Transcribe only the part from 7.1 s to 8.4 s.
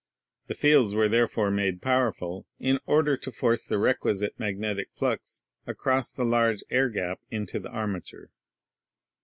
into the armature.